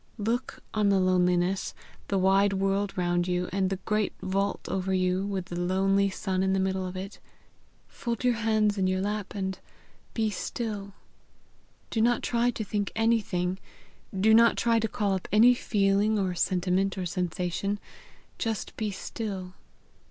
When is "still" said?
10.31-10.93, 18.89-19.53